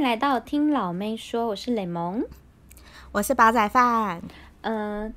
[0.00, 2.24] 迎来到听老妹说，我是雷蒙，
[3.12, 4.22] 我是煲仔饭。
[4.62, 5.12] 嗯、呃，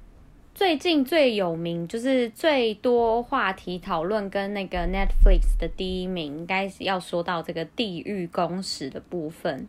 [0.53, 9.65] 最近最有名就是最多话题讨论跟那个 Netflix 的第一名，应该是要说到这个《地狱公使》的部分。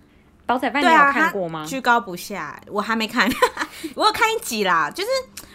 [0.47, 1.65] 煲仔饭，你有看过吗？
[1.65, 3.31] 居高不下，我还没看，
[3.95, 4.91] 我有看一集啦。
[4.91, 5.09] 就是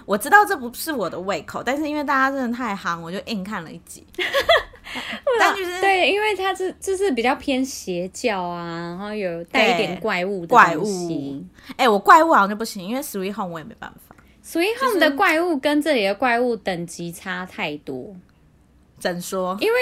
[0.06, 4.08] 我知道这不是我的胃口，但是因为大家真的太夯，我就硬看了一集。
[5.40, 11.44] 但就是对，因为它是就是比较偏邪教啊，然后有带一点怪物的怪物。
[11.72, 14.16] 哎、欸，我怪物好像就不行，因为 Sweet Home 我也没办法。
[14.44, 18.16] Sweet Home 的怪物跟这里的怪物等级差太多。
[18.98, 19.58] 怎说？
[19.62, 19.80] 因为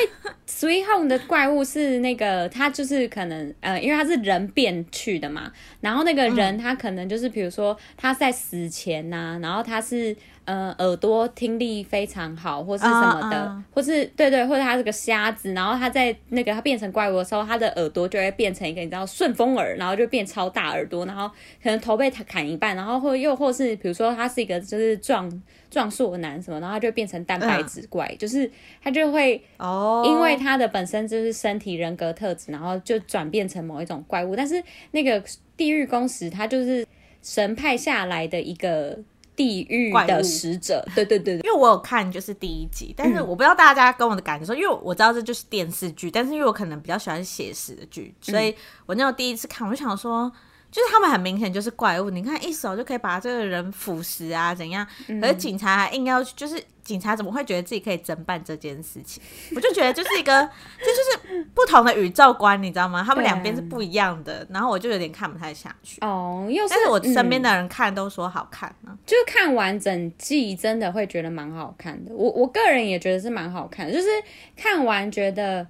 [0.47, 10.15] Sweet Home 的怪物是那个，他就是可能呃，因为他是人变去的嘛，然后那个人他可能就是，比如说他在死前呐、啊，然后他是。
[10.47, 13.63] 呃，耳朵听力非常好，或是什么的，uh, uh.
[13.75, 21.27] 或是对对，或者他是个瞎子，然后他在那个他变成怪物的时候，他的耳朵就会变成一个你知道顺风耳，然后就变超大耳朵，然后
[21.61, 25.29] 可能头被他砍一半，然后或又或是比如说他是一个就是壮
[25.69, 28.17] 壮硕男什么，然后他就变成蛋白质怪，uh.
[28.17, 28.49] 就是
[28.81, 34.33] 他就会哦，因为他的本身就是身体人格特质，然后就转变成某一种怪物。
[34.33, 35.21] 但是那个
[35.57, 36.87] 地狱公使他就是
[37.21, 38.97] 神派下来的一个。
[39.37, 48.53] 地狱的使者，对对对，对，因为我有看就是第一集，但是我不知道大家跟我的感受，嗯、因为我知道这就是电视剧，但是因为我可能比较喜欢写实的剧，所以
[48.85, 50.29] 我那时候第一次看，我就想说。
[50.69, 54.85] 就是他们很明显就是怪物，你看一手就可以把这个人腐蚀啊，怎样？
[55.21, 59.23] 可是警察还硬要，就是警察怎么会觉得自己可以侦办这件事情？
[59.55, 63.03] 我就觉得就是一个， 这就是不同的宇宙观，你知道吗？
[63.05, 65.99] 他们两边是不一样的，然后我就有点看不太下去。
[66.01, 68.73] 哦，又是，但是我身边的人看都说好看
[69.05, 72.13] 就是看完整季真的会觉得蛮好看的。
[72.13, 74.07] 我我个人也觉得是蛮好看的，就是
[74.55, 75.65] 看完觉得。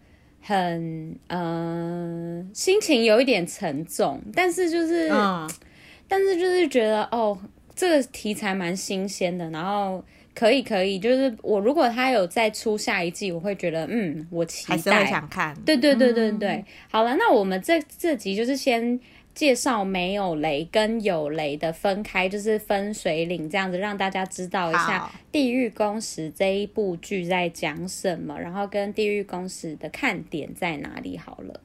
[0.47, 5.49] 很呃，心情有一点沉重，但是就是，嗯、
[6.07, 7.37] 但是就是觉得哦，
[7.75, 10.01] 这个题材蛮新鲜的，然后
[10.33, 15.53] 可以可以，就是我如果他有再出下一季，我会觉得嗯，我期待，还是会想看。
[15.65, 18.99] 对对对对对，嗯、好了，那我们这这集就是先。
[19.37, 31.15] 介绍没有雷跟有雷的分开，就是分水岭这样子，让大家知道一下《地狱公使》这一部剧在讲什么，然后跟《地狱公使》的看点在哪里。
[31.15, 31.61] 好了，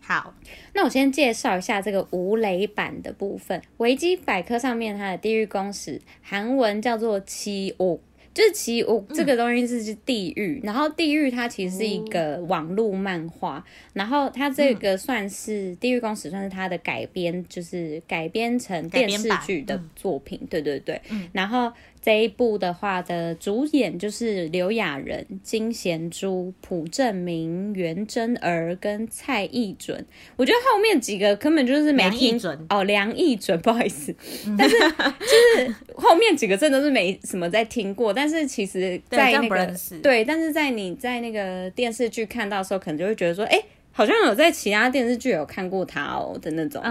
[0.00, 0.34] 好，
[0.72, 3.60] 那我先介绍一下这个无雷版的部分。
[3.76, 8.00] 维基百科上面它的《地狱公使》韩文叫做七五。
[8.34, 21.72] 就是其实我这个东西是是地狱，嗯、然后地狱它其实是一个网络漫画，哦、然后它这个算是、嗯、地狱公使算是它的改编，就是改编成电视剧的作品，对对对，嗯、然后。
[22.04, 30.04] 这一部的话的主演就是刘亚仁、金贤珠、朴正明、袁真儿跟蔡义准。
[30.36, 34.14] 我觉得后面几个根本就是没听准哦，梁义准， 不好意思，
[34.58, 38.12] 但是就是后面几个真的是没什么在听过。
[38.12, 43.58] 但是其实，在那个对，对，但是在你在那个电视剧看到的时候，可能就会觉得说，哎，
[43.92, 46.82] 好像有在其他电视剧有看过他哦的那种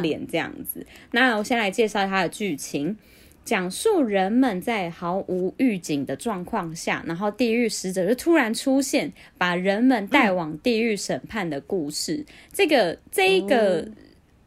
[0.00, 0.86] 脸这样子。
[1.10, 2.96] 那我先来介绍他的剧情。
[3.44, 12.16] 讲述人们在毫无预警的状况下，然后地狱使者就突然出现，把人们带往地狱审判的故事。
[12.16, 13.86] 嗯、这个这一个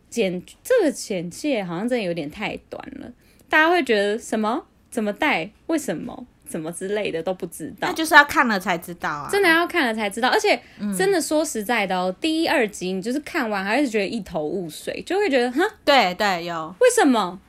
[0.10, 3.12] 简、哦、这个简介好像真的有点太短了，
[3.50, 4.66] 大家会觉得什么？
[4.90, 5.52] 怎么带？
[5.68, 6.26] 为什么？
[6.48, 7.90] 怎么之类的都不知道？
[7.90, 9.28] 那就是要看了才知道啊！
[9.32, 10.58] 真的要看了才知道，而且
[10.96, 17.42] 真的说实在的哦，嗯、第一、二集你就是看完还是觉得一头雾水，就会觉得哈，对对有为什么？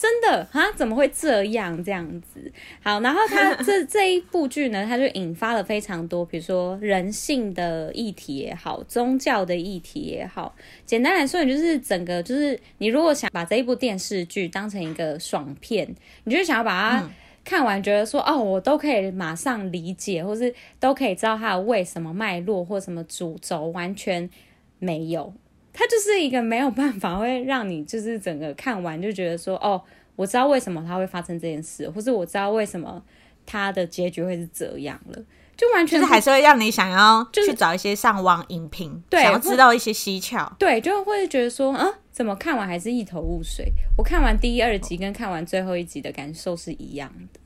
[0.00, 0.08] 呃。
[0.08, 0.72] 真的啊？
[0.76, 2.50] 怎么会这样这样子？
[2.82, 10.54] 好，然后他这 这一部剧呢，它就引发了非常多，比如说人性的议题也好，宗教的议题也好。
[10.86, 15.92] 简单来说，你就是整个就是你如果想把这一部电视剧当成一个爽片，
[16.24, 17.10] 你就想要把它
[17.44, 24.30] 看完，觉得说、嗯、哦，我都可以马上理解，或是都可以知道它的为什么脉络或什么主轴，完全
[24.78, 25.32] 没有。
[25.78, 29.80] 它就是一个没有办法会让你就是整个看完就觉得说哦，
[30.16, 33.00] 我知道为什么它会发生这件事，或是我知道为什么
[33.46, 35.22] 它的结局会是这样了，
[35.56, 43.72] 就完全是就是还是会让你想要去找一些上网影评，对，想要知道一些蹊跷，对，就会觉得说，嗯，怎么看完还是一头雾水？
[43.96, 47.38] 我看完第一、二集跟看完最后一集的感受是一样的。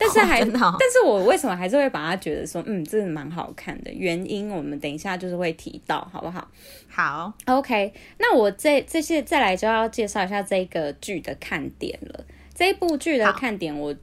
[0.00, 3.92] 但是还，哦哦、但是我为什么还是会把它觉得说，嗯，这是蛮好看的？
[3.92, 6.48] 原因我们等一下就是会提到，好不好？
[6.88, 7.92] 好，OK。
[8.18, 12.24] 那我这这些再来就要介绍一下这个剧的看点了。
[12.54, 13.94] 这一部剧的看点，我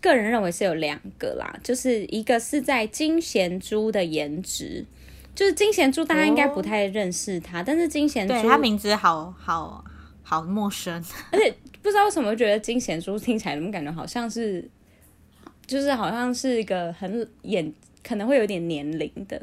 [0.00, 4.84] 个人认为是有两个啦，就是一个是在金贤珠的颜值，
[5.34, 9.84] 就是金贤珠，大家应该不太认识他，哦、但是金贤珠他名字好好
[10.22, 11.02] 好陌生，
[11.32, 11.52] 而且
[11.82, 14.68] 不知道为什么觉得金贤珠听起来怎么感觉好像是，
[15.70, 17.72] 就是好像是一个很演
[18.06, 19.40] 可能会有点年龄的，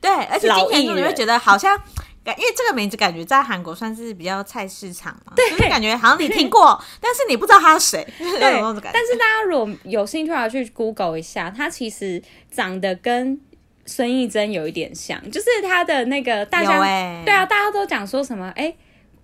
[0.00, 1.80] 对，而且金贤珠你会觉得好像。
[2.22, 8.60] 因为这个名字感觉在韩国算是比较菜市场嘛，对，就是感觉好像你听过， 但是你不知道他是谁， 对，
[8.92, 13.40] 但是大家如果有兴趣，要去 Google 一下，他其实长得跟
[13.84, 18.76] 孙艺珍有一点像，就是他的那个大家，欸、对啊，大家都讲说什么，哎、欸，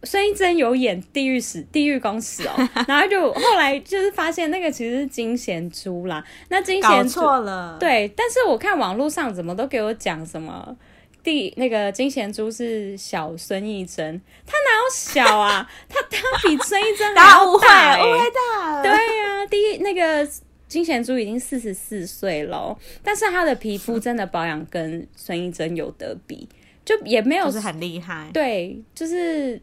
[0.06, 10.76] 孙艺珍有演《地狱使》《地狱公使》哦， 然后就后来就是发现那个其实是金贤珠啦，那金贤珠错了，对，但是我看网络上怎么都给我讲什么。
[11.22, 15.68] 第那个金贤珠是小孙艺珍，他哪有小啊？
[15.90, 18.80] 他他比孙艺珍 还要大，欸，误会大。
[18.80, 20.24] 对呀，啊，第一那个
[20.68, 26.48] 金贤珠已经四十四岁了，但是她的皮肤真的保养跟孙艺珍有得比，
[26.84, 28.30] 就也没有，是很厉害。
[28.32, 29.60] 对，就是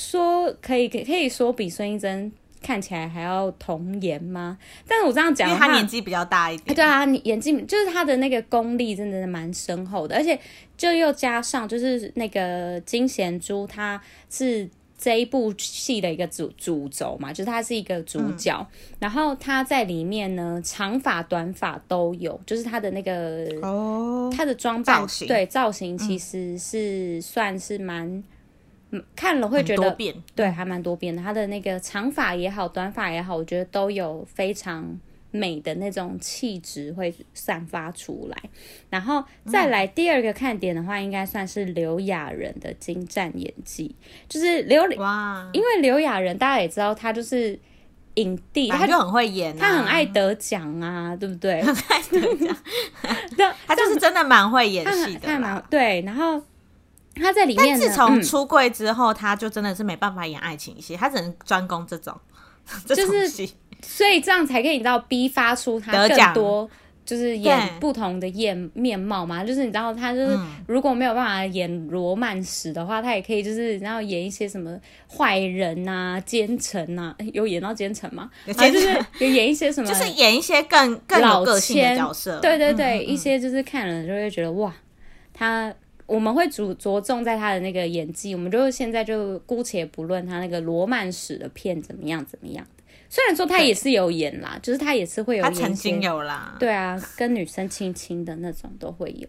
[0.00, 2.32] 说可以可可以说比孙艺珍。
[2.62, 4.58] 看起来还要童颜吗？
[4.86, 6.76] 但是我这样讲，因为他年纪比较大一点。
[6.76, 10.38] 对啊，演技就是他的那个功力真的是蛮深厚的，而且
[10.76, 13.98] 就又加上就是那个金贤珠，他
[14.28, 14.68] 是
[14.98, 28.22] 这一部戏的一个主主轴嘛，就是他是一个主角，嗯、然后他在里面呢，长发短发都有，就是他的那个哦，他的装扮对造型其实是算是蛮。
[29.14, 29.96] 看了会觉得
[30.34, 31.22] 对，还蛮多变的。
[31.22, 34.98] 他的那个长发也好，短发也好，我觉得都有非常
[35.30, 38.36] 美的那种气质会散发出来。
[38.88, 43.94] 然后再来第二个看点的话，应该算是刘亚仁的精湛演技。
[44.28, 47.56] 就是刘哇，因为刘亚仁大家也知道，他就是
[48.14, 51.62] 影帝，他就很会演，他很爱得奖啊，对不对？
[51.62, 52.46] 很爱得
[53.36, 56.02] 奖， 他就是真的蛮会演戏的，蛮对。
[56.02, 56.42] 然后。
[57.14, 62.16] 他在里面，但自从出柜之后，嗯、他就真的是没办法演爱情戏，他只能专攻这种，
[62.86, 63.28] 就是
[63.82, 66.68] 所以这样才可以你知道逼发出他更多，
[67.04, 69.42] 就是演不同的面面貌嘛。
[69.42, 74.78] 就是你知道他就是如果没有办法演罗曼史的话，他也可以就是然后演一些什么
[75.08, 78.30] 坏人啊、奸臣啊， 有演到奸臣吗？
[78.46, 82.38] 有奸臣，就是有演一些什么， 就是演一些更更有个性的角色。
[82.40, 84.72] 对对对，嗯嗯一些就是看了就会觉得哇，
[85.34, 85.74] 他。
[86.10, 92.66] 我们会主着重在他的那个演技，我们就现在就姑且不论他那个罗曼史的片怎么样怎么样。
[93.08, 99.28] 虽然说他也是有演啦，就是他也是会有演，他曾经有啦，对啊，跟女生亲亲的那种都会有，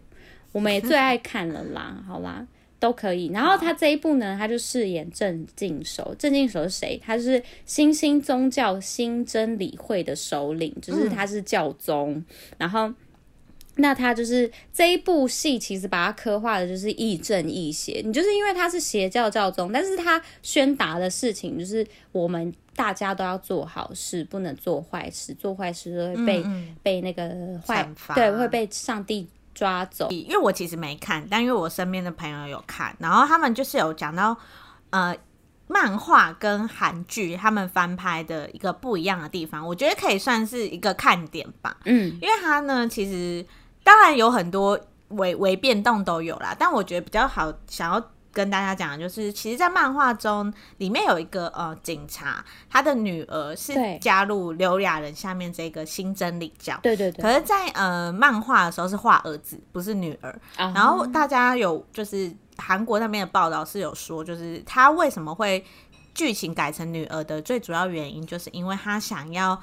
[0.50, 2.44] 我们也最爱看了啦，好啦，
[2.80, 3.28] 都可以。
[3.28, 7.00] 然后他这一部呢，他就饰演郑敬守，郑敬守是谁？
[7.04, 12.24] 他是新兴宗教新真理会的首领，就是他是教宗，嗯、
[12.58, 12.92] 然后。
[13.76, 18.02] 那他就是这一部戏，其实把它刻画的就是亦正亦邪。
[18.04, 27.30] 你就是因为他是邪教教宗，但是他宣达的事情就是我们大家都要做好事，不能做坏事，做坏事都会被、嗯、被那个
[27.66, 30.10] 坏对会被上帝抓走。
[30.10, 34.36] 因为我其实没看，但因为我身边的朋友有看，然后他们就是有讲到
[34.90, 35.16] 呃
[35.66, 41.78] 漫画跟韩剧他们翻拍的一个不一样的地方，我觉得可以算是一个看点吧。
[41.86, 43.42] 嗯，因为他呢其实。
[43.84, 57.22] 当然有很多微微变动都有啦，但我觉得比较好想要跟大家讲的就是，其实，在漫画中里面有一个呃警察，他的女儿是加入刘雅人下面这个新真理教，对对对。
[57.22, 60.30] 可是在，在呃漫画的时候是画儿子，不是女儿。
[60.56, 60.74] Uh huh.
[60.74, 65.62] 然后大家有就是韩国那边的报道是有说，就是他为什么会
[66.14, 69.60] 剧情改成女儿的最主要原因，就是因为他想要。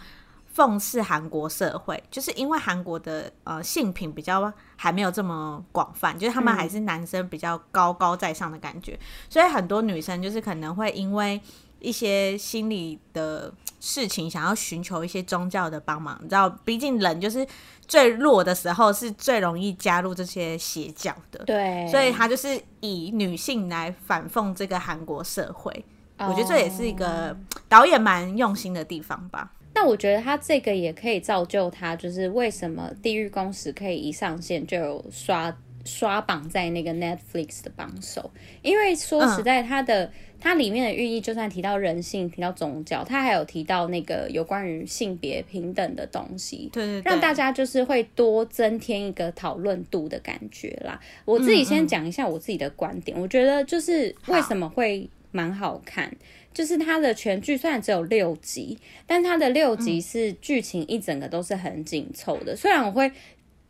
[0.60, 9.00] 讽刺韩国社会，就是因为韩国的呃性品比较还没有这么广泛，就是他们还是男生比较高高在上的感觉，嗯、
[9.30, 11.39] 所以很多女生就是可能会因为
[11.80, 16.20] 一些心理的事情，想要寻求一些宗教的帮忙。
[16.22, 17.48] 你知道，毕竟人就是
[17.88, 21.42] 最弱的时候，是最容易加入这些邪教的。
[21.46, 25.86] 对，所以他就是以女性来反讽这个韩国社会。
[26.18, 27.34] 哦、我觉得这也是一个
[27.70, 29.50] 导演蛮用心的地方吧。
[29.74, 38.30] 那我觉得他这个也可以造就他，就是为什么《地狱公使》可以一上线就有刷刷榜在那个 Netflix 的榜首，
[38.62, 51.00] 因为说实在，它的、嗯、它里面的寓意，就算提到人性、提到宗教，它还有提到那个有关于性别平等的东西，对对对，让大家就是会多增添一个讨论度的感觉啦。
[51.24, 56.14] 我自己先讲一下我自己的观点，嗯嗯，我觉得就是为什么会蛮好看。
[56.53, 62.53] 就是它的全剧虽然只有六集，但它的六集是剧情一整个都是很紧凑的。
[62.53, 63.12] 嗯、虽然我会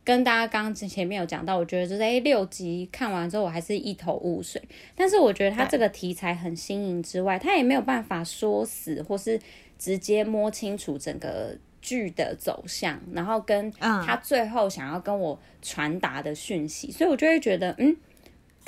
[0.03, 4.62] 跟大家刚刚前面有讲到，我觉得就是哎六集看完之后我还是一头雾水。
[4.95, 9.39] 但是我觉得它这个题材很新颖之外，它也没有办法说死或是
[9.77, 17.95] 直接摸清楚整个剧的走向，然后跟他最后想要跟我传达的讯息，所以我就会觉得嗯。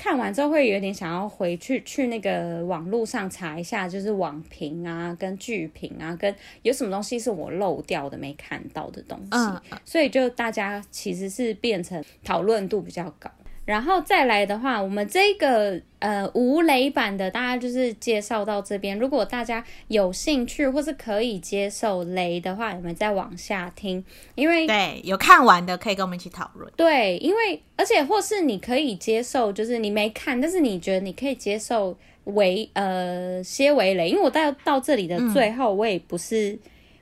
[0.02, 13.30] 看完之后会有点想要回去去那个网络上查一下，就是网评啊、跟剧评啊、跟有什么东西是我漏掉的没看到的东西，嗯、所以就大家其实是变成讨论度比较高。
[13.72, 19.00] 然后再来的话，我们这个呃无雷版的，大家就是介绍到这边。
[19.00, 24.04] 如果大家有兴趣或是可以接受雷的话，你们再往下听。
[24.36, 26.70] 因为对有看完的可以跟我们一起讨论。
[26.76, 34.10] 对，因为而且或是你可以接受，就是你没看，但是你觉得你可以接受为呃些为雷。
[34.10, 36.52] 因为我到到这里的最后，我也不是。
[36.52, 36.60] 嗯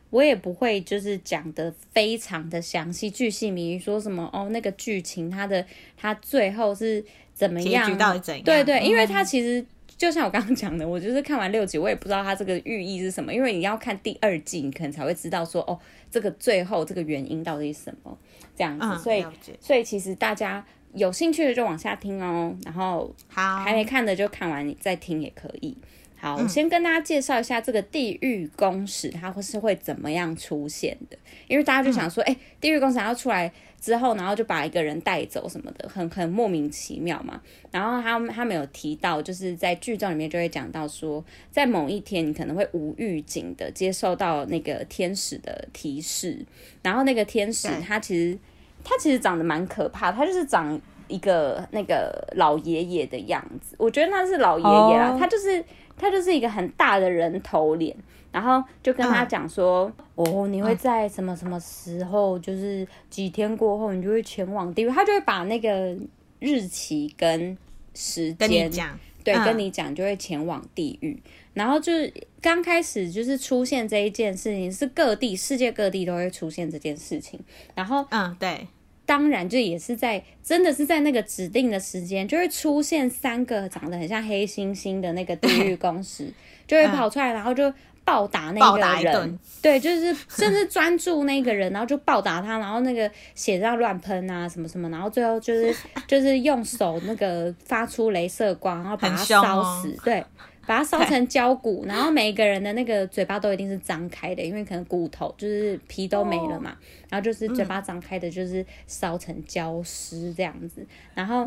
[0.10, 5.64] 我也不会就是讲的非常的详细、巨细靡遗，说什么哦，那个剧情它的
[5.96, 7.98] 它最后是怎么样？
[7.98, 8.44] 到底怎样？
[8.44, 9.64] 对对，因为它其实
[9.98, 13.34] 就像我刚刚讲的，我就是看完六集，我也不知道它这个寓意是什么。
[13.34, 15.78] 因为你要看第二季，你可能才会知道说哦，
[16.10, 18.18] 这个最后这个原因到底是什么
[18.56, 18.86] 这样子。
[18.86, 19.24] 嗯、所以
[19.60, 25.78] 所以其实大家有兴趣的就往下听哦，然后好还没看的就看完你再听也可以。
[26.22, 31.18] 好，我先跟大家介绍一下这个地狱公使，它会是会怎么样出现的？
[31.48, 33.50] 因为大家就想说，哎、嗯欸，地狱公使要出来
[33.80, 37.40] 之后，然后就把一个人带走什么的，很很莫名其妙嘛。
[37.72, 46.46] 然后他他们有提到，就是在剧照里面就会讲到说，在某一天你可能会无预警的接受到那个天使的提示，
[46.84, 48.38] 然后那个天使他其实
[48.84, 55.64] 他其实长得蛮可怕，他就是长一个那个老爷爷的样子，我觉得他是老爷爷啦，他就是。
[56.00, 57.96] 他就是一个很大的人头脸，
[58.32, 65.96] 然后就跟他讲说：“嗯、哦，你会在什么什么时候，就是几天过后，你就会前往地狱。”他就会把那个
[66.40, 67.58] 日期跟
[67.94, 71.22] 时间讲，对，嗯、跟你讲，就会前往地狱。
[71.54, 77.40] 然后就是刚开始就是出现这一件事情，是各地世界各地都会出现这件事情。
[77.76, 78.66] 然后，嗯，对。
[79.10, 86.32] 当然，就也是在真的是在那个指定的时间，就会出现三个长得很像黑猩猩的那个地狱公使，
[86.68, 87.74] 就会跑出来，然后就
[88.06, 89.40] 暴打那个人。
[89.64, 95.76] 对，就是甚至专注那个人，然后就暴打他，然后那个血这样乱喷啊，什么什么，然后最后就是
[96.06, 99.98] 就是用手那个发出镭射光，然后把他烧死。
[100.06, 100.24] 对。
[100.70, 106.78] 把它烧成焦骨，然后每一个人的那个嘴巴都一定是张开的，因为可能骨头就是皮都没了嘛，
[107.10, 110.86] 然后就是嘴巴张开的，就是烧成焦尸这样子。
[111.16, 111.44] 然后，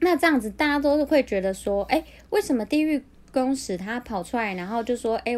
[0.00, 5.34] 那这样子大家都是会觉得说，哎，为什么地狱公使他跑出来，然后就说，哎。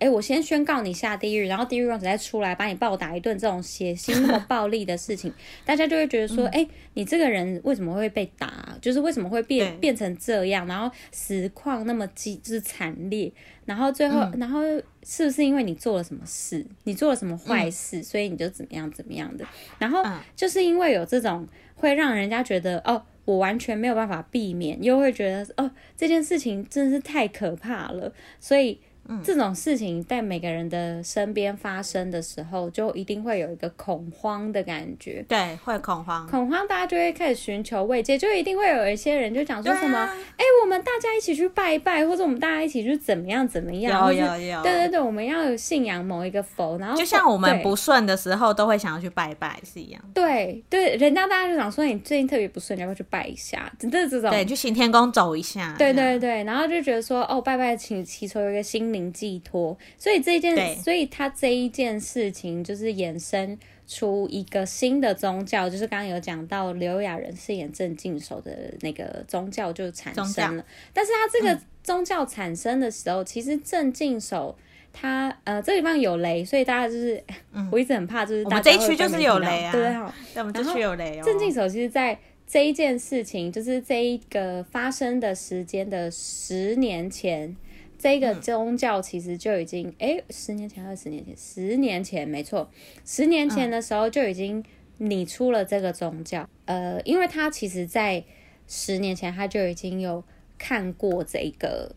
[0.00, 5.30] 哎，我先宣告你下地狱，然后地狱王子再出来把你暴打一顿，这种血腥那么 暴力的事情，
[5.64, 8.76] 大家就会觉得说，哎、嗯，你这个人为什么会被打？
[8.80, 10.66] 就是为什么会变变成这样？
[10.66, 13.30] 然后实况那么激，就是惨烈。
[13.66, 14.62] 然后最后，嗯、然后
[15.04, 16.66] 是不是因为你做了什么事？
[16.84, 19.44] 你做了什么坏事，嗯、所以你就怎么样怎么样的？
[19.78, 20.02] 然后
[20.34, 28.80] 就是因为有这种会让人家觉得，哦，我完全没有办法避免，又会觉得，哦，这件事情真的是太可怕了，所以。
[29.24, 35.24] 这种事情在每个人的身边发生的时候，就一定会有一个恐慌的感觉。
[35.28, 50.00] 对，会恐慌，恐慌，大家就会开始寻求慰藉，就一定会有一些人就讲说什么：“哎、啊，我们大家一起去拜一拜，或者我们大家一起去怎么样怎么样。”有有有，对对对，我们要有信仰某一个佛，然后就像我们不顺的时候，都会想要去拜一拜是一样。
[50.14, 53.72] 对对，人家大家就想说你最近特别不顺，你要不要去拜一下？
[53.76, 55.74] 真的这种，对，去行天宫走一下。
[55.76, 58.99] 对对对，然后就觉得说哦，拜拜请祈求一个心灵。
[59.12, 70.64] 寄托，所以这件，所以他这一件事情就是衍生出一个新的宗教，就是刚刚有讲到刘亚仁饰演郑敬守的那个宗教就产生了。
[70.92, 74.56] 但是他这个宗教产生的时候，嗯、其实郑敬守
[74.92, 81.22] 他呃这地方有雷，所以大家就是、嗯、 我一直很怕，就是大家这一区就是有雷啊，对对，我们这区有雷哦。
[81.24, 87.56] 郑敬守其实，在这一件事情，就是这一个发生的时间的十年前。
[88.02, 92.70] 这个宗教其实就已经哎、嗯，十年前、二十年前、十年前，没错，
[93.04, 94.64] 十年前的时候就已经
[94.96, 96.48] 拟出了这个宗教。
[96.64, 98.24] 嗯、呃，因为他其实，在
[98.66, 100.24] 十年前他就已经有
[100.56, 101.94] 看过这个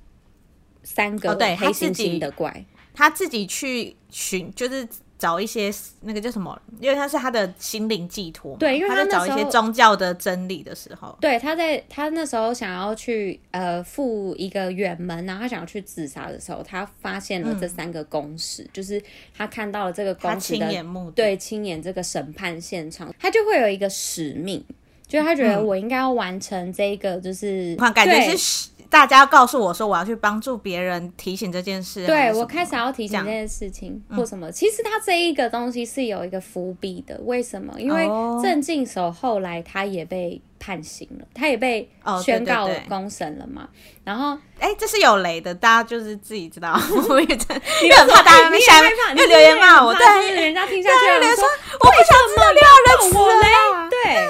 [0.83, 4.86] 三个黑猩猩的怪，哦、他自己去寻，就是
[5.24, 19.01] 找一些那个叫什么，因为他是他的心灵寄托，对，因为他，他在找一些宗教的真理的时候，对，他在他那时候想要去呃赴一个远门，然后他想要去自杀的时候，他发现了这三个公式，嗯、就是
[19.34, 24.62] 他看到了这个公式的亲眼目对亲眼这个审判现场，他就会有一个使命，
[25.08, 28.73] 就是他觉得我应该要完成这个，就是、嗯、感觉是。
[28.93, 32.05] 大家要告诉我说，我要去帮助别人，提醒这件事。
[32.05, 34.51] 对，我开始要提醒这件事情或什么。
[34.51, 37.73] 其实他这一个东西是有一个伏笔的，为什么？
[37.81, 38.05] 因为
[38.43, 41.89] 郑敬守后来他也被判刑了，他也被
[42.23, 43.67] 宣告公审了嘛。
[44.03, 46.79] 然后，哎，这是有雷的，大家就是自己知道。
[47.09, 51.43] 我也真，因为很怕大家没想，因为留言骂我，对，人家听下去了，说
[51.79, 53.89] 我不想知道廖人死了。
[53.89, 54.29] 对。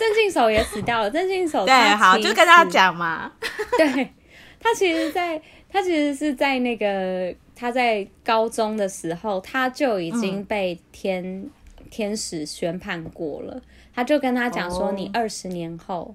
[0.00, 1.10] 郑敬守也死掉了。
[1.12, 3.30] 郑敬守对，好，就跟他讲嘛。
[3.76, 4.10] 对，
[4.58, 11.50] 他其实在，在他其实是在那个他在高中的时候，他就已经被天、嗯、
[11.90, 13.60] 天使宣判过了。
[13.94, 16.14] 他就跟他讲说：“你二十年后，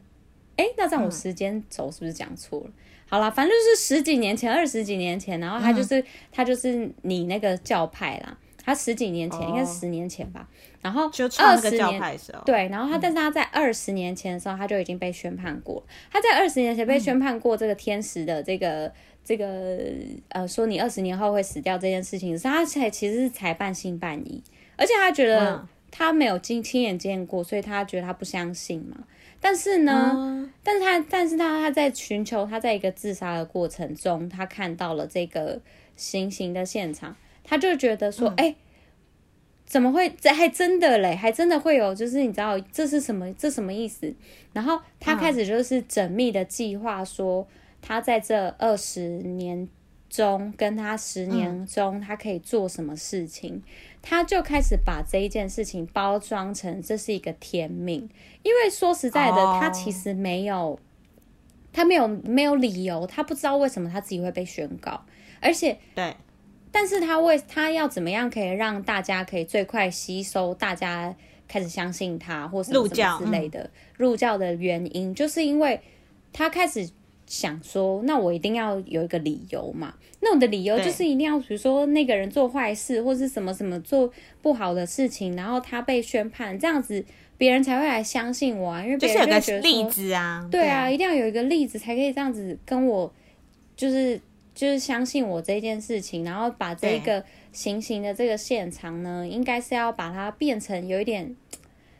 [0.56, 2.68] 哎、哦，那这样我时间轴是不是讲错了？
[2.68, 2.74] 嗯、
[3.08, 10.48] 好了，反正就是十几年前，二十几年前，然后他就是、嗯、他就是你那个教派啦。”他十几年前，哦、应该是十年前吧。
[10.86, 11.06] 然后
[11.40, 12.00] 二十年
[12.46, 15.84] 对，然后他，但是他在二十年前的时候，他就已经被宣判过。
[15.88, 18.92] 嗯、他在二十年前被宣判过这个天使的这个、嗯、
[19.24, 19.80] 这个
[20.30, 24.44] 呃，说你二十年后会死掉这件事情，是他才其实是才半信半疑，
[24.76, 28.96] 而且他觉得他没有亲亲眼见过，所以他觉得他不相信嘛。
[29.42, 35.60] 但是呢，嗯、但是他但是他他在寻求他在一个自杀的过程中，他看到了这个
[35.96, 37.16] 行刑的现场。
[37.48, 38.56] 他就觉得说，哎、嗯欸，
[39.66, 40.10] 怎么会？
[40.22, 43.34] 这还真的嘞，还真的会有，就是你知道这是什么？
[43.34, 44.14] 这什么意思？
[44.54, 47.48] 然后他开始就是缜密的计划，说
[47.82, 49.68] 他在这二十年
[50.08, 53.56] 中，跟他十年中，他可以做什么事情？
[53.56, 53.64] 嗯、
[54.04, 58.08] 他就开始把这一件事情包装成这是一个天命，
[58.44, 60.80] 因为说实在的，哦、他其实没有，
[61.74, 65.04] 他没有没有理由，他不知道为什么他自己会被宣告，
[65.42, 66.16] 而且对。
[66.78, 71.16] 但是他为他要怎么样可以让大家可以最快吸收，大家
[71.48, 75.80] 开始相信他，或是什么之类的入教，的原因，就是因为
[76.34, 76.90] 他开始
[77.26, 79.94] 想说，那我一定要有一个理由嘛。
[80.20, 84.12] 那我的理由就是一定要，比如说那个人做坏事，或是什么什么做
[84.42, 87.06] 不好的事情，然后他被宣判，这样子
[87.38, 88.84] 别人才会来相信我啊。
[88.84, 93.14] 因为别人就觉得例子啊，对啊，一定要有一个例子才可以这样子跟我，
[93.78, 94.20] 就是。
[94.56, 101.36] 就是相信我这件事情，然后把这个行刑的这个现场呢，对应该是要把它变成有一点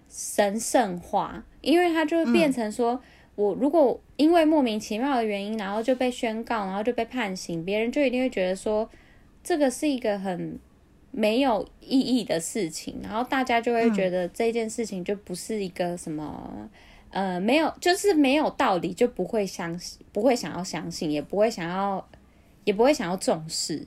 [0.10, 3.02] 神圣化，因为它就变成说，嗯、
[3.36, 8.90] 我如果因为莫名其妙的原因，然后就被宣告，然后就被判刑，别人就一定会觉得说，
[9.44, 10.58] 这个是一个很
[11.12, 16.70] 没有意义的事情，然后大家就会觉得这件事情就不是一个什么，
[17.10, 22.08] 嗯、呃，没有，就是没有道理，就不会相信，不会想要相信，也不会想要。
[22.66, 23.78] 也不会想要重视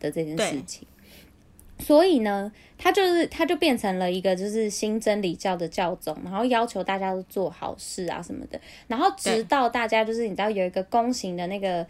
[0.00, 0.88] 的这件事情，
[1.78, 11.86] 所以呢，他就是他就变成了一个就是新真理教的教宗，然后要求大家都做好事啊什么的，然后直到大家就是你知道有一个公行的那个。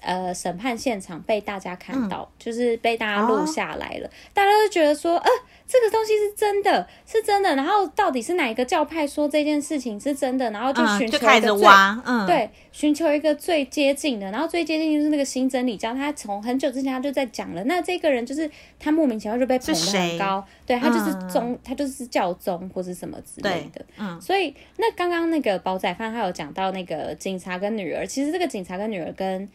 [0.00, 4.08] 呃，审判现场被大家看到，嗯、就是被大家录下来了。
[4.08, 5.30] 哦、大家都觉得说，呃，
[5.68, 7.54] 这个东西是真的，是真的。
[7.54, 10.50] 然后到底是哪一个教派说这件事情是真的？
[10.50, 14.30] 然后就寻求一个最、对，寻求一个最接近的。
[14.30, 17.62] 然后最接近就是那个新真理教，他从很久之前他就在讲了。
[17.64, 23.84] 那这个人就是他莫名其妙就被捧得很高，对，他就是宗，嗯、他就是教宗或是什么之类的。
[23.98, 29.46] 嗯，所以那刚刚那个煲仔饭他有讲到那个警察跟女儿，其实这个警察跟女儿跟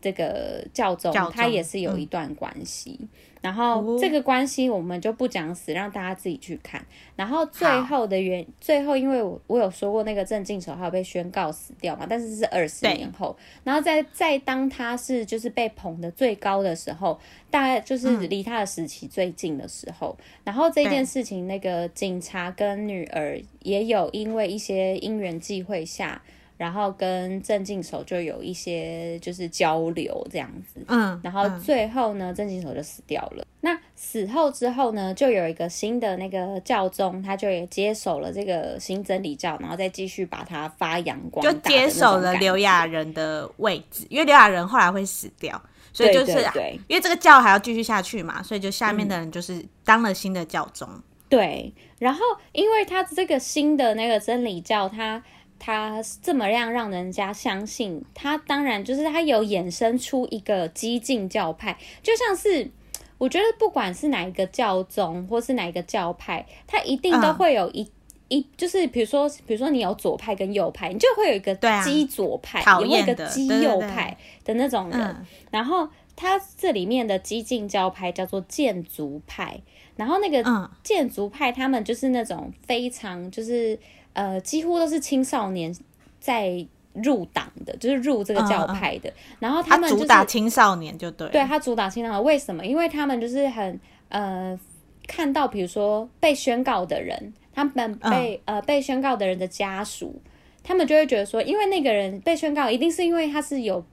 [0.00, 3.08] 这个教宗，他也是有一段关系，嗯、
[3.40, 6.84] 然后这个关系我们就不讲死，让大家自己去看。
[7.14, 13.36] 然后最后的原，最后因为我我有说过那个郑敬守还有被宣告死掉嘛，但是是二十年后。
[13.62, 17.18] 然后在在当他是就是被捧得最高的时候，
[17.50, 20.16] 大概就是离他的时期最近的时候。
[20.18, 26.20] 嗯、然后这件事情，那个警察跟女儿也有因为一些因缘际会下。
[26.56, 33.44] 然后跟郑敬手就有一些就是交流这样子，嗯，然后最后呢，郑敬手就死掉了。
[33.60, 45.60] 那死后之后呢，就有一个新的那个教宗，他就也接手了这个新真理教，然后再继续把它发扬光大，就接手了刘亚仁的位置，因为刘亚仁后来会死掉，
[45.92, 50.88] 所以就是对对对，因为这个教还要继续下去嘛，所以就下面的人就是当了新的教宗。
[50.90, 52.20] 嗯、对，然后
[52.52, 55.22] 因为他这个新的那个真理教，他。
[55.58, 62.70] 他这么样让人家相信，他当然就是他有衍生出一个激进教派，就像是
[63.18, 67.90] 我觉得不管是哪一个教宗或是哪一个教派，他一定都会有一、嗯、
[68.28, 75.16] 一，就是比如说，比如说你有左派跟右派，你就会有一个激左派，啊、也会有一个激右派的那种人。
[75.50, 79.60] 然后他这里面的激进教派叫做建筑派，
[79.96, 83.78] 然后那个建筑派他们就是那种非常就是
[84.16, 85.72] 呃，几乎都是青少年
[86.18, 86.66] 在。
[87.02, 92.64] 入党的，就是入这个教派的，嗯嗯，然后他们、就是、他主打青少年就对，对他主打青少年，为什么？
[92.64, 94.58] 因为他们就是很呃，
[95.06, 100.18] 看到比如说被宣告的人，他们被、嗯、呃被宣告的人的家属，
[100.64, 103.84] 他们就会觉得说，因为那个人被宣告，一定是因为他是有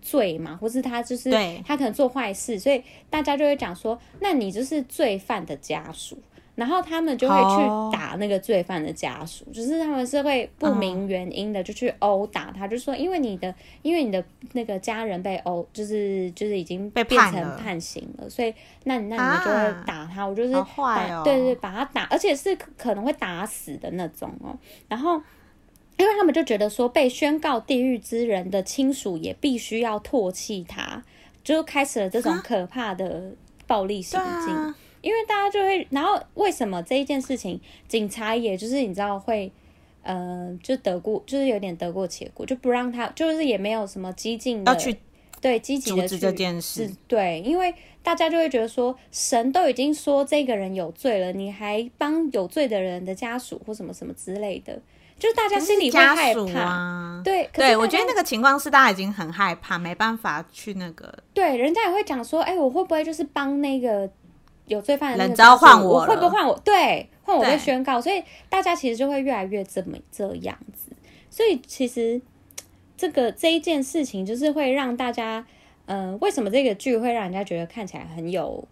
[0.00, 1.30] 罪嘛，或是他就是
[1.66, 6.16] 他可能做坏事，所以大家就会讲说，那你就是罪犯的家属。
[6.58, 9.54] 然后他们就会去打那个罪犯的家属，oh.
[9.54, 12.70] 就是他们是会不明原因的就去殴打他，oh.
[12.72, 14.22] 就说因为你的因为你的
[14.54, 24.58] 那个家人被殴，就是就是已经被变成判刑了，所以那那你们就会打他，啊、我就是打、哦、对对对，把他打，而且是可能会打死的那种哦。
[24.88, 25.12] 然后
[25.96, 31.00] 因为他们就觉得说被宣告地狱之人的亲属也必须要唾弃他，
[31.44, 33.32] 就开始了这种可怕的
[33.68, 34.74] 暴力行径。
[35.00, 39.50] 因为大家就会，然后为什么这一件事情，警察也就是你知道会，
[40.02, 44.96] 呃，就得过，就是有点得过且过，就不让他，就是也没有什么激进的，要去
[45.40, 54.80] 对积极的去这件事，对，因为大家就会觉得说，神都已经说这个人有罪了，你还帮有罪的人的家属或什么什么之类的，
[55.18, 64.10] 就是大家心里会害怕，啊、对，对，我觉得那个情况是大家已经很害怕，没办法去那个，对，人家也会讲说，哎、欸，我会不会就是帮那个。
[64.68, 66.58] 有罪犯的人招换我，我会不会换我？
[66.64, 70.92] 对，换我被宣告，所以大家其实就会越来越这么这样子。
[71.30, 72.20] 所以其实
[72.96, 75.44] 这个这一件事情，就是会让大家，
[75.86, 78.66] 嗯、呃，为什么这个剧会让人家觉得看起来很有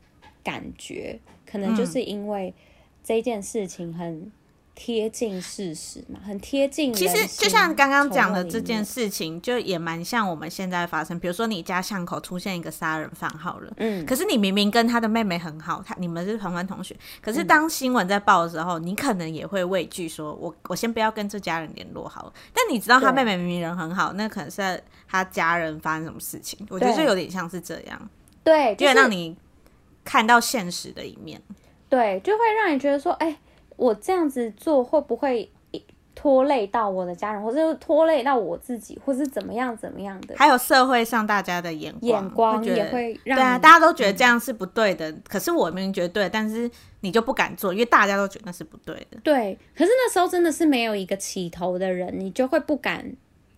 [0.44, 1.18] 感觉？
[1.44, 2.54] 可能就是因为
[3.02, 4.30] 这一件事情很。
[4.76, 6.92] 贴近事实嘛，很贴近。
[6.92, 11.18] 其实就像刚刚讲的这件事情，就也蛮像我们现在发生。
[11.18, 22.32] 比如说你家巷口出现一个杀人犯，好了，嗯，可是你明明跟他的妹妹很好，他你们是同班同学，可是当新闻在报的时候，嗯、你可能也会畏惧，说我我先不要跟这家人联络好了。
[22.52, 26.64] 但你知道他妹妹明明人很好，那可能是他家人发生什么事情？
[26.68, 28.10] 我觉得就有点像是这样，
[28.44, 29.34] 对，就会让你
[30.04, 31.40] 看到现实的一面，
[31.88, 33.38] 对，就会让你觉得说，哎、欸。
[33.76, 35.50] 我这样子做会不会
[36.14, 40.34] 拖累到我的家人，或者拖累到我自己，或是怎么样怎么样的？
[40.34, 45.10] 还有社会上大家的眼光，眼光也会让对啊，大家都觉得这样是不对的。
[45.10, 49.18] 嗯、可是我明明觉得对，但是你就不敢做，因为大家都觉得那是不对的。
[49.22, 53.12] 对，可是那时候真的是没有一个起头的人，你就会不敢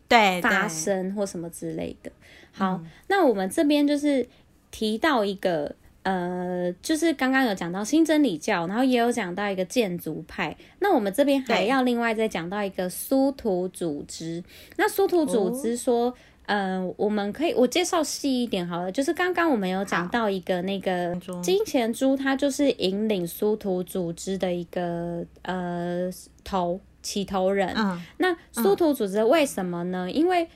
[0.08, 2.10] 对发声或什么之类的。
[2.50, 4.28] 好，嗯、那我们这边就是
[4.72, 5.76] 提到一个。
[6.04, 10.56] 呃，就是刚刚有讲到新真理教，然后也有讲到一个建筑派。
[10.78, 14.42] 那我们这边还要另外再讲到一个殊途组织。
[14.76, 16.08] 那殊途组织说，
[16.46, 18.90] 嗯、哦呃，我们可以我介绍细一点好了。
[18.90, 26.10] 就是刚刚我们有讲到一个那个金钱猪，它就是引领殊途组织的一个呃
[26.42, 27.74] 头起头人。
[27.76, 30.06] 嗯、那殊途组织为什么呢？
[30.06, 30.48] 嗯、因为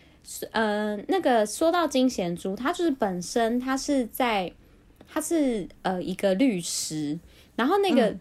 [0.53, 4.51] 呃，那个说到金钱猪，它就是本身它是在。
[5.13, 7.19] 他是呃一个律师，
[7.55, 8.21] 然后那个、嗯、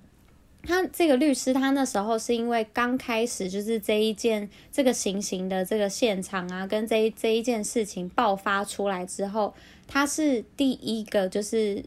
[0.64, 9.54] 他这个律师，他那时候是因为刚开始就是这一件这个行刑的这个现场啊，跟这一这一件事情爆发出来之后，
[9.88, 11.82] 他是第一个就是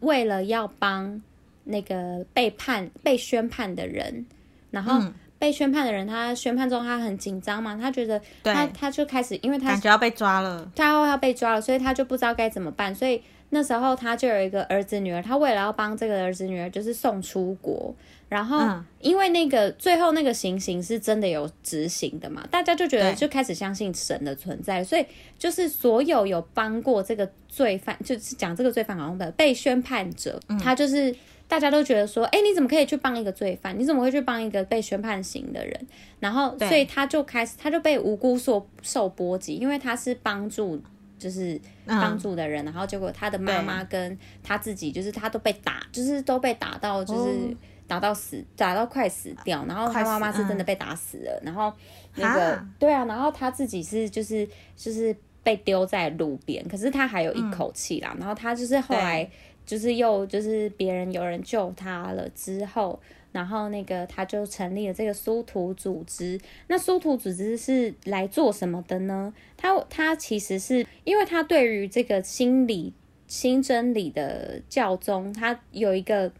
[0.00, 1.22] 为了要帮
[1.62, 4.26] 那个被判被宣判的人，
[4.72, 5.00] 然后
[5.38, 13.22] 被宣判的人，他宣判之后他很紧张嘛，他觉得他他就开始，因为他感觉要被抓了，他要要被抓了，所以他就不知道该怎么办，所以。
[13.54, 17.94] 那时候他就有一个儿子女儿，他为了要帮这个儿子女儿，就是送出国，
[18.30, 18.58] 然后
[18.98, 25.04] 因为那个最后那个行刑是真的有执行的嘛，大家就觉得就开始相信神的存在，所以
[25.38, 31.14] 就是所有有帮过这个罪犯，就是讲这个罪犯好像的被宣判者，他就是
[31.46, 33.78] 大家都觉得说，哎，你怎么可以去帮一个罪犯？
[33.78, 35.86] 你怎么会去帮一个被宣判刑的人？
[36.20, 40.82] 然后所以他就开始，他就被无辜受受波及，因为他是帮助。
[41.22, 47.56] 就是帮助的人，嗯、然后结果他的妈妈跟他自己，就是他都被打，就是都被打到，就是
[47.86, 49.64] 打到死，哦、打到快死掉。
[49.66, 51.38] 然后他妈妈是真的被打死了。
[51.42, 51.72] 嗯、然后
[52.16, 58.10] 那个哈对啊，然后他自己是就是就是被丢在路边，可是他还有一口气啦。
[58.14, 59.30] 嗯、然后他就是后来
[59.64, 62.98] 就是又就是别人有人救他了之后。
[63.32, 66.38] 然后那个他就成立了这个殊途组织。
[66.68, 69.32] 那殊途组织是来做什么的呢？
[69.56, 72.92] 他他其实是因为他对于这个心理
[73.26, 76.30] 新真理的教宗，他有一个，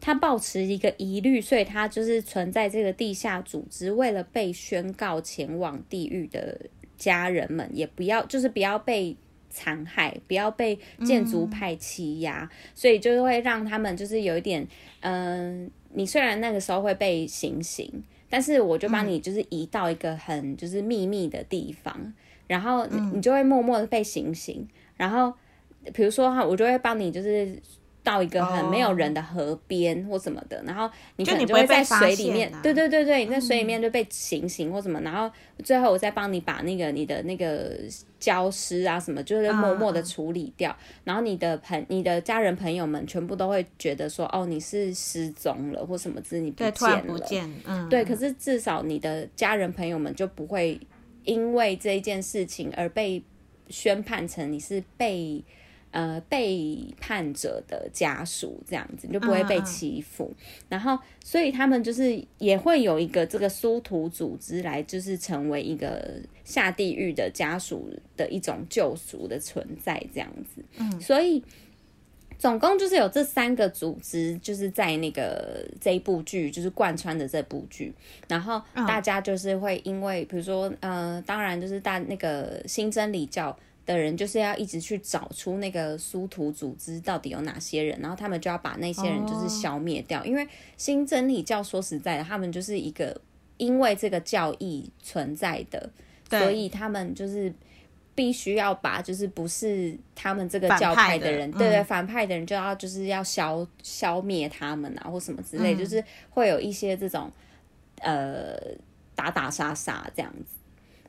[0.00, 6.60] 他抱持一个疑虑，所以他就是存在这个地下组织，为了被宣告前往地狱的
[6.96, 9.16] 家人们，也不要，就是不要被
[9.50, 14.64] 残害，不要被建筑派欺压，嗯、所以就会让他们就是有一点，
[15.00, 17.90] 嗯、呃，你虽然那个时候会被行刑，
[18.30, 22.14] 但是我就帮你就是移到一个很就是秘密的地方，嗯、
[22.46, 25.32] 然后你就会默默的被行刑，然后。
[25.94, 27.56] 比如说哈，我就会帮你，就是
[28.06, 30.68] 到一个很没有人的河边或什么的，oh.
[30.68, 35.28] 然后你可能就会在水里面，啊、对对对对，你在水里面就被行刑或什么，嗯、然后
[35.64, 37.76] 最后我再帮你把那个你的那个
[38.20, 40.74] 焦尸啊什么，就是默默的处理掉，uh.
[41.02, 50.80] 然后你的朋你的家人朋友们全部都会觉得说，哦，你是失踪了或什么之，你不见了，不见，嗯，对，可是至少你的家人朋友们就不会
[51.24, 53.20] 因为这一件事情而被
[53.68, 55.42] 宣判成你是被。
[55.96, 60.26] 呃，背叛者的家属这样子，你就不会被欺负。
[60.26, 60.64] Uh, uh.
[60.68, 70.62] 然后，所以他们就是也会有一个这个殊途组织来，就是成为一个下地狱的家属的一种救赎的存在这样子。
[70.76, 71.42] 嗯，所以
[72.38, 77.90] 总共就是有这三个组织，就是在那个这一部剧就是贯穿的这部剧。
[78.28, 83.58] 然后大家就是会因为，比如说，呃，当然就是大那个新真理教。
[83.86, 90.18] 的人就是要一直去找出那个殊途组织到底有哪些人，然后他们就要把那些人就是消灭掉。
[90.18, 90.26] Oh.
[90.26, 90.46] 因为
[90.76, 93.18] 新真理教说实在的，他们就是一个
[93.58, 95.88] 因为这个教义存在的，
[96.28, 97.52] 所以他们就是
[98.16, 107.30] 必须要把就是不是他们这个教派的人，对对，对，反派的人就要就是要消消灭他们啊，或什么之类，嗯、就是会有一些这种
[108.00, 108.58] 呃
[109.14, 110.56] 打打杀杀这样子，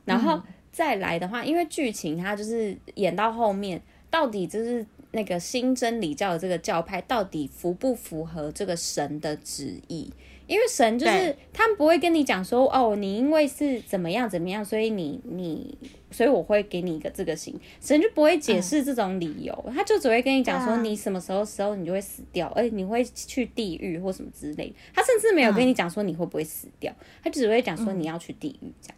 [0.04, 0.36] 然后。
[0.36, 0.42] 嗯
[0.78, 10.08] 再来的话，因为剧情它就是演到后面，到底就是那个新真理教的这个教派到底符不符合这个神的旨意？
[10.46, 15.76] 因为神就是他们不会跟你讲说，哦，你因为是怎么样怎么样，所以你你，
[16.12, 17.58] 所以我会给你一个这个刑。
[17.80, 24.74] 神就不会解释这种理由，嗯、他就只会跟你讲说，你什么时候时候你就会死掉，而且你会去地狱或什么之类的。
[24.94, 28.96] 他甚至没有跟你讲说你会不会死掉，嗯、他就只会讲说你要去地狱这样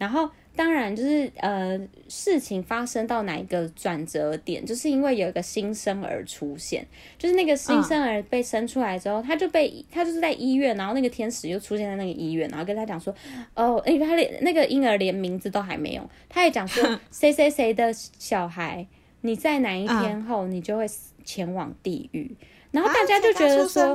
[0.00, 0.28] 然后。
[0.56, 6.84] 当然，就是呃，事情发生到哪一个转折点，就是因为有一个新生儿出现，
[7.16, 13.14] 就是那个新生儿被生出来之后，他就被他就是在医院，然后那个天使又出现在那个医院，然后跟他讲说，
[13.54, 18.84] 哦，因为他连那个婴儿连名字都还没有，他也讲说 谁谁谁的小孩，
[19.20, 20.84] 你在哪一天后你就会
[21.24, 22.36] 前往地狱，
[22.72, 23.94] 然后大家就觉得说，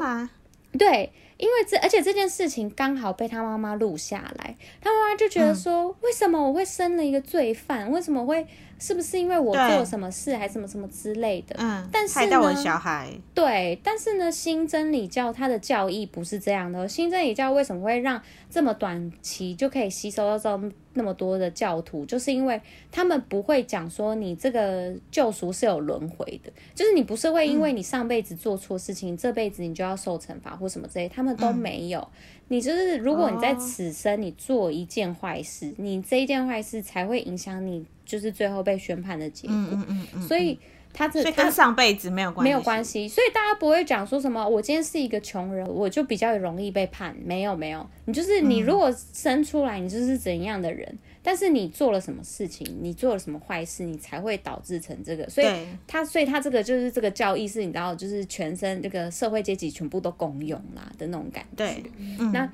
[0.80, 1.12] 对。
[1.38, 7.92] 因为这，而且这件事情刚好被他妈妈录下来，他妈妈就觉得说，嗯、为什么我会生了一个罪犯？
[7.92, 8.48] 为什么会？
[8.78, 11.56] 是不是因为我做了什么事，还什么什么之类的？
[11.58, 13.10] 嗯，但是呢，害到我的小孩。
[13.34, 16.88] 对，但是呢，新真理教它的教义不是这样的。
[16.88, 22.06] 新真理教为什么会让这么短期就可以吸收到这那么多的教徒？
[22.06, 22.62] 就是因为
[22.92, 32.00] 他们不会讲说你这个救赎是有轮回的，就是你不是会因为你上辈子做错事情，嗯、这辈子你就要受惩罚或什么之类，他们都没有。
[32.00, 39.56] 嗯你就是，如果你在此生你做一件坏事，哦、你这一件坏事才会影响你，就是最后被宣判的结果。
[39.56, 40.58] 嗯嗯嗯嗯、所以
[40.94, 43.08] 他这跟上辈子没有关系，没有关系。
[43.08, 47.16] 所以大家不会讲说什么，我今天是一个穷人，我就比较容易被判。
[47.26, 50.88] 没有没有，你就是你如果生出来，你就是怎样的人。
[50.92, 55.28] 嗯但是你做了什么事情，你做了什么坏事，你才会导致成这个。
[55.28, 55.48] 所以
[55.88, 61.50] 他，所以他这个就是这个教义是，你知道，就是全身这个社会阶级全部都共用啦的那种感觉。
[61.56, 62.48] 对，嗯、那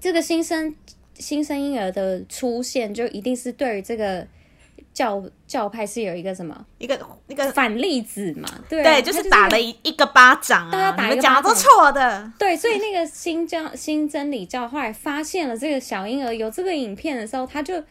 [0.00, 0.74] 这个新生
[1.18, 4.26] 新生婴儿的出现，就一定是对于这个。
[4.92, 8.48] 教教派是有一个什么一个那个反例子嘛？
[8.68, 10.70] 对，对，就是打了一一个巴掌啊！
[10.70, 12.30] 大家打一个巴掌都错的。
[12.38, 17.82] 对，所以那个新教新真理教后来发现了这个小婴儿有这个影片的时候，他就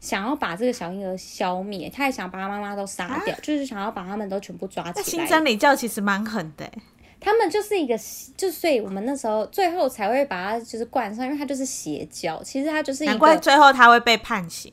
[0.00, 5.02] 想要把这个小婴儿消灭，他也想把他妈妈都杀掉，啊、就是想要把他们都全部抓起来。
[5.02, 6.70] 新真理教其实蛮狠的，
[7.18, 7.98] 他们就是一个，
[8.36, 14.70] 就所以我们那时候最后才会把他就是冠上，因为他就是邪教，其实他就是一个，难怪最后他会被判刑。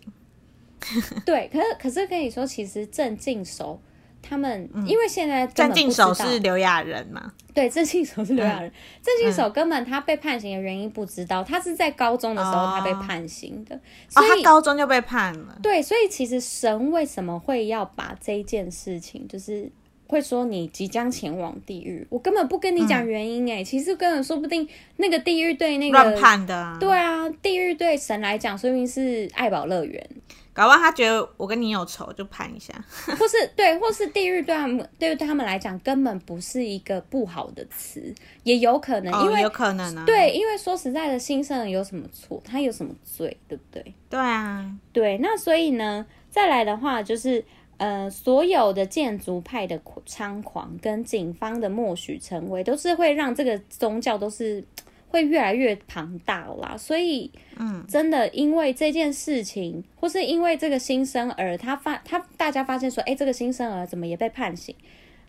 [1.25, 3.79] 对，可是可是跟你说，其实郑敬守
[4.21, 7.33] 他们，嗯、因为现在郑敬守是刘亚仁嘛？
[7.53, 8.71] 对，郑敬守是刘亚仁。
[9.01, 15.57] 郑敬守根本他被判刑的原因不知道，他是在高中的时候他被判刑的，哦、所以、哦、他高中就被判了。
[15.63, 19.71] 对，所以其实神为什么会要把这一件事情，就是
[20.07, 30.09] 会说你即将前往地狱，我根本不跟你讲原因哎、欸，嗯、其实根本说不定那个地狱对那个乱判的，对啊，地狱对神来讲，说明是爱宝乐园，
[30.53, 32.73] 搞不好他觉得我跟你有仇，就判一下，
[33.19, 42.41] 或是对，或是地狱对他们对对他们来讲根本不是一个不好的词，也有可能，因为、哦、有可能啊，对，因为说实在的，新生儿有什么错？
[42.45, 43.35] 他有什么罪？
[43.47, 43.93] 对不对？
[44.09, 47.43] 对啊，对，那所以呢，再来的话就是。
[47.77, 54.63] 呃，所有的建筑派的猖狂跟警方的默许成为，都是会让这个宗教都是
[55.09, 56.75] 会越来越庞大啦。
[56.75, 64.73] 所以，嗯，真的因为这件事情，或是因为这个新生儿，他发他大家发现说，哎、欸，这个新生儿怎么也被判刑？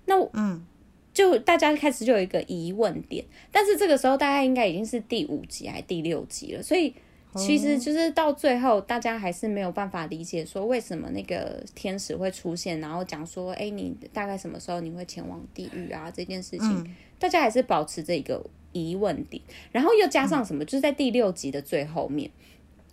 [0.07, 0.65] 那嗯，
[1.13, 3.25] 就大家开始就有一个疑问点。
[3.53, 6.95] 但是这个时候，大家应该已经是第五集还是第六集了，所以。
[7.39, 16.11] 其实就是到最后，大家还是没有办法理解说为什么那个天使会出现，然后讲说，哎，你大概什么时候你会前往地狱啊？
[16.11, 19.43] 这件事情，嗯、大家还是保持着一个疑问点。
[19.73, 20.65] 然后又加上什么？
[20.65, 22.31] 嗯、就是在第六集的最后面，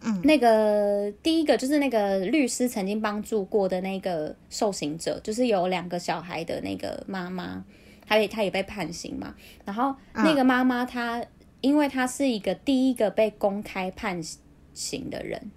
[0.01, 7.63] 嗯，那个第一个就是那个律师曾经帮助过的那个受刑者，就是有两个小孩的那个妈妈，
[8.07, 9.35] 她也她也被判刑嘛。
[9.65, 11.23] 然后那个妈妈她。
[11.65, 14.21] 嗯因为他是一个第一个被公开判
[14.73, 15.51] 刑的人，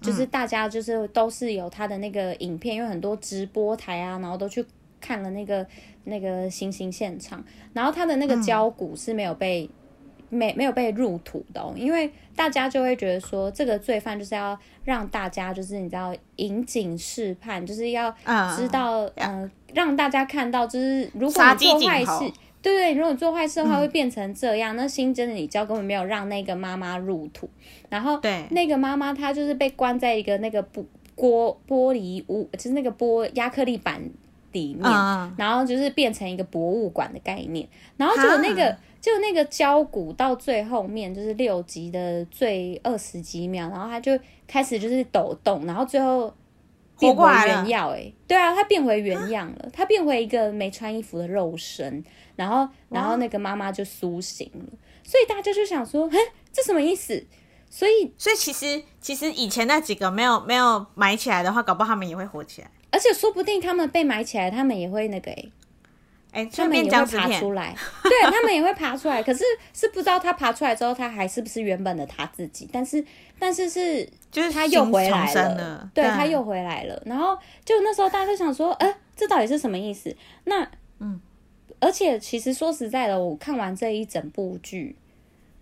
[0.00, 4.64] 就是大家就是都是有他的那个影片，因为很多直播台啊，然后都去
[5.00, 5.64] 看了那个
[6.04, 9.70] 那个行刑现场，然后他的那个焦骨是没有被
[10.28, 18.10] 没没有被入土的哦，因为大家就会觉得说这个罪犯就是要让大家就是你知道引警示判，就是要
[18.56, 22.32] 知道嗯，让大家看到就是如果你做坏事。
[22.68, 24.74] 对对，如果做坏事的话，会变成这样。
[24.74, 27.48] 嗯、那新增的你教根本没有让那个妈妈入土，
[27.88, 30.84] 然后对那个妈妈她就是被关在一个那个玻
[31.16, 34.00] 玻玻璃屋，就是那个玻亚克力板
[34.52, 37.68] 里面，嗯、然后就是变成一个博物馆的概念。
[37.96, 46.32] 然后就有那个就那个焦骨到最后面就是六集的最二十几秒，然后他就开始就是抖动，然后最后
[46.98, 47.90] 变回原样。
[47.90, 52.04] 哎，对啊，他变回原样了，他变回一个没穿衣服的肉身。
[52.36, 56.16] 然后，然后那个妈妈就苏醒了，所以大家就想说，嘿，
[56.52, 57.26] 这什么意思？
[57.68, 65.44] 所以，所以其实，其实以前那几个没有没有埋起来的话，搞不好他们也会火起来，而且说不定他们被埋起来，他们也会那个，哎，
[66.32, 69.22] 哎，他们也会爬出来， 对，他们也会爬出来。
[69.22, 72.68] 可是是不知道他爬出来之后，他还是不是原本的他自己？
[72.72, 73.04] 但是，
[73.38, 77.02] 但是是，就是他又回来了，了对，他又回来了。
[77.06, 80.14] 然后就那时候大家就想说，呃，这到底是什么意思？
[80.44, 80.68] 那，
[81.00, 81.20] 嗯。
[81.80, 84.96] 而且，其实说实在的，我看完这一整部剧，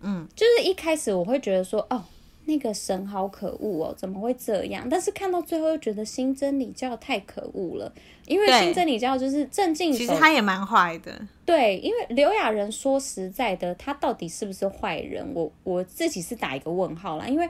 [0.01, 2.03] 嗯，就是一开始我会觉得说，哦，
[2.47, 4.87] 那个神好可恶哦，怎么会这样？
[4.89, 7.93] 但是看到最后又觉得新真理教太可恶了，
[8.25, 11.27] 因为新真理教就是正经，其实他也蛮坏的。
[11.45, 15.31] 对，因为刘亚仁说实在的，他到底是不是坏人？
[15.35, 17.49] 我我自己是打一个问号啦，因为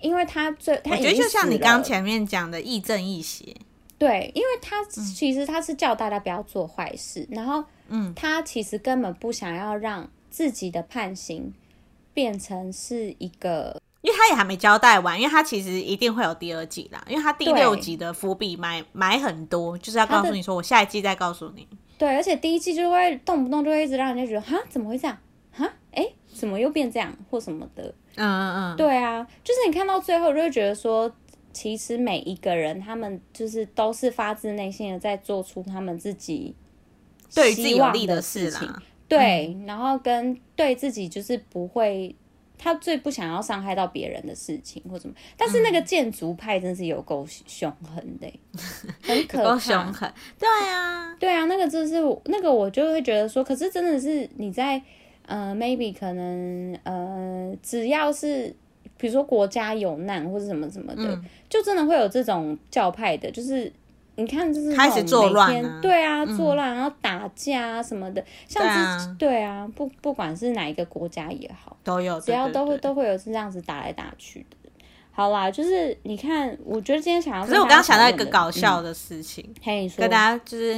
[0.00, 3.54] 因为他最，他已经我觉得就像你刚前面讲的亦正亦邪。
[3.98, 7.62] 对，因为他其实他是叫大家不要做坏事，嗯、然后。
[7.92, 11.52] 嗯，他其实根本不想要让自己的判刑
[12.14, 21.66] 变成是一个，因为他也还没交代完，因为他其实一定会有第二季啦，因为他第六集的伏笔埋埋很多，就是要告诉你说，我下一季再告诉你。
[21.98, 25.16] 对，而且第一季就会动不动就会一直让人家觉得，哈，怎么会这样？
[25.52, 27.94] 哈，哎，怎么又变这样或什么的？
[28.16, 31.12] 嗯嗯嗯，对啊，就是你看到最后就会觉得说，
[31.52, 36.54] 其实每一个人他们就是都是发自内心的在做出他们自己。
[37.32, 38.68] 对自己有利的事情，
[39.06, 42.12] 对，嗯、然后跟对自己就是不会，
[42.62, 45.14] 他最不想要伤害到别人的事情或什么。
[45.34, 48.60] 但是那个建筑派真是有够凶狠的，嗯、
[49.02, 50.12] 很 可怕，凶狠。
[50.38, 51.94] 对啊，对啊，那个就是
[52.26, 54.80] 那个，我就会觉得说，可是真的是你在
[55.24, 58.54] 呃，maybe 可能呃，只要是
[58.98, 63.72] 比如说国家有难或者什么什么的，嗯、就真的会有这种教派的，就是。
[64.20, 74.56] 你看，就是开始作乱，对啊，作乱，然后打架啊什么的，像是对啊，不不管是哪一个国家也好，都有，只要都会都会有是这样子打来打去的。
[75.12, 80.74] 好啦，就是你看，我觉得今天想要，可是我刚刚想到一个搞笑的事情，可以说跟大家就是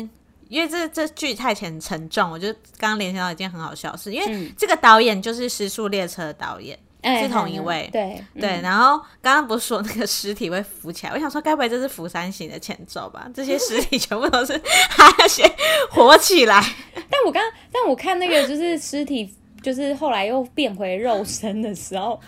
[0.49, 6.79] 因为这这剧太沉沉重，我就刚刚联想到一件很好笑的事，因为这个导演就是《时速列车》的导演。
[7.03, 8.61] 是同一位，对对。
[8.63, 11.13] 然后刚刚不是说那个尸体会浮起来？
[11.15, 13.29] 我想说，该不会这是釜山行的前奏吧？
[13.35, 14.57] 这些尸体全部都是
[14.91, 15.49] 他要先
[15.91, 16.63] 活起来。
[17.11, 17.43] 但我刚，
[17.73, 19.33] 但我看那个就是尸体
[19.63, 22.19] 就是后来又变回肉身的时候，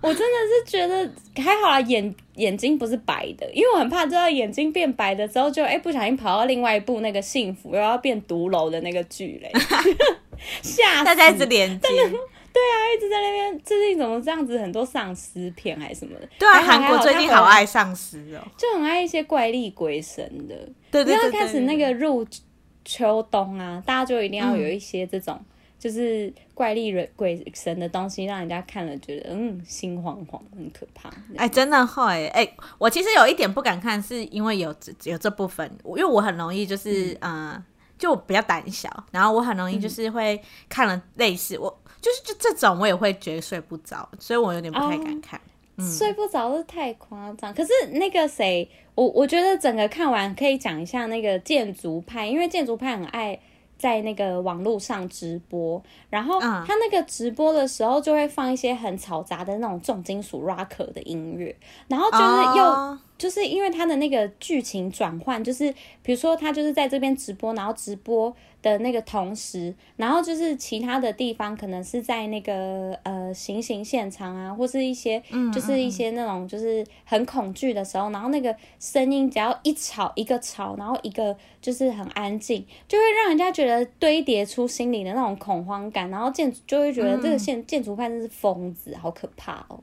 [0.00, 1.10] 我真的是觉得
[1.42, 9.50] 还好啊，眼眼睛不是白的，因为我很怕，知道眼睛变白的时候就，哎不小心跑到另外一部那个幸福又要变毒楼的那个剧嘞，
[10.62, 11.04] 吓死！
[11.04, 12.12] 大家一直连接，对
[12.60, 16.28] 啊，一直在那边最近怎么这样子，很多丧尸片还是什么的？
[16.38, 20.54] 对啊，韩国最近好爱丧尸哦，就很爱一些怪力鬼神的。
[20.90, 22.26] 对对对，对，对，开始那个入
[22.84, 25.34] 秋冬啊，大家就一定要有一些这种。
[25.38, 25.46] 嗯
[25.82, 31.08] 就是怪力人鬼神的东西，让人家看了觉得嗯心惶惶，很可怕。
[31.36, 34.72] 哎、欸，真的会哎、欸，我其实有一点不敢看，是因为有
[35.02, 37.64] 有这部分，因为我很容易就是嗯、呃，
[37.98, 45.40] 就比较胆小，然后我很容易就是会看了类似、嗯、我就是就这种我也会觉得睡不着，所以我有点不太敢看。
[45.78, 47.54] 睡不着是太夸张。
[47.54, 53.40] 可是那个谁，我我觉得整个看完可以讲一下那个建筑派，因为建筑派很爱。
[53.78, 61.52] 在那个网络上直播，然后他那个直播的时候就会放一些很嘈杂的那种重金属 rock 的音乐，
[61.88, 62.64] 然后就是又。
[62.64, 62.98] Oh.
[63.22, 75.22] 就是因为他的那个剧情转换，就是比如说他就是在这边直播，然后直播的那个同时，然后就是其他的地方可能是在那个呃行刑现场啊，或是一些
[75.54, 89.78] 就是一些那种就是很恐惧的时候，然后那个声音只要一吵一个吵，然后一个就是很安静，就会让人家觉得堆叠出心里的那种恐慌感，然后建就会觉得这个建建筑派真是疯子，好可怕哦。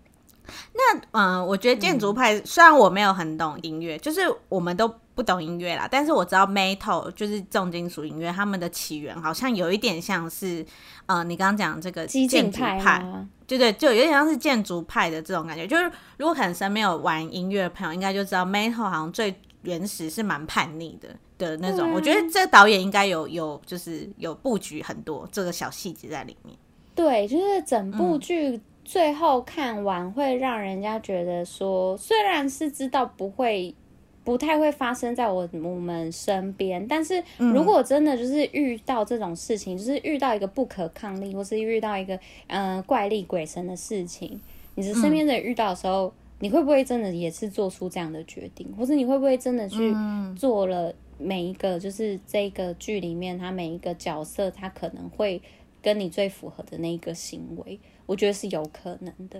[0.74, 10.66] 那嗯、呃，我觉得建筑派、嗯、虽然我没有很懂音乐，就是我们都不懂音乐啦，但是我知道 metal 就是重金属音乐，他们的起源好像有一点像是，
[11.08, 15.68] 呃，你刚刚讲这个建筑派，派对对，就有点像是建筑派的这种感觉。
[15.68, 21.92] 就是如果可能身边有玩音乐的朋友，应该就知道 metal 好像最原始是蛮叛逆的的那种。
[21.92, 26.56] 我觉得这个导演应该有有就是有布局很多这个小细节在里面。
[26.96, 28.62] 对，就是整部剧。
[28.90, 33.76] 嗯最后看完会让人家觉得说，虽然是知道不会，
[34.24, 42.16] 不太会发生在我我们身边，但是如果真的就是遇到这种事情，就是遇到一个不可抗力，或是遇到一个
[42.48, 44.42] 嗯、呃、怪力鬼神的事情，
[44.74, 49.94] 你的身边的人遇到的时候，你会不会真的也是做出这样的决定，或是你会不会真的去
[50.36, 55.40] 做了每一个就是这个剧里面他每一个角色他可能会
[55.80, 57.80] 跟你最符合的那一个行为？
[58.10, 59.40] 我觉得是有可能的，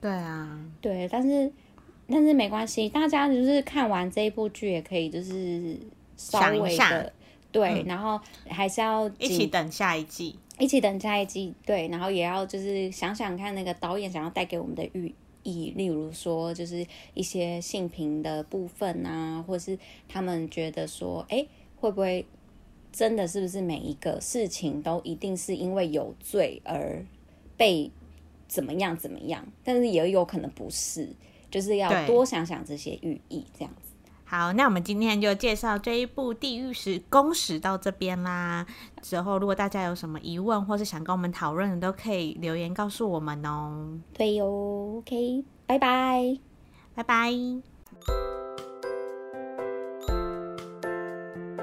[0.00, 1.52] 对啊，对，但是
[2.08, 5.76] 但是没关系，大家就是看完这一部剧也可以就是
[6.16, 7.12] 稍微的
[7.52, 19.78] 对、嗯，然后还是要一起等下一季，一起等下一季，对，然后也要就是想想看那个导演想要带给我们的寓意，例如说就是一些性平的部分啊，或是
[20.08, 21.46] 他们觉得说，哎，
[21.76, 22.24] 会不会
[22.90, 27.04] 真的是不是每一个事情都一定是因为有罪而
[27.60, 27.92] 被
[28.48, 31.14] 怎么样怎么样，但是也有可能不是，
[31.50, 33.92] 就是要多想想这些寓意，这样子。
[34.24, 38.66] 好，那我们今天就介绍这一部《地狱十公使》到这边啦。
[39.02, 43.98] 之后如果大家有什么疑问或是想跟我们讨论的，都可以留言告诉我们哦。
[44.14, 46.38] 对哟，OK，拜拜，
[46.94, 47.30] 拜拜。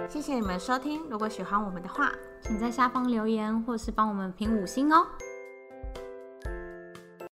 [0.07, 2.11] 谢谢你们收听，如果喜欢我们的话，
[2.43, 5.07] 请在下方留言或是帮我们评五星哦。